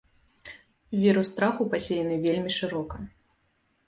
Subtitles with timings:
[1.01, 2.97] Вірус страху пасеяны вельмі шырока.